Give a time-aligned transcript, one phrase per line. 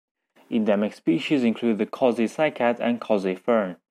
[0.49, 3.77] Endemic species include the Kosi cycad and Kosi fern.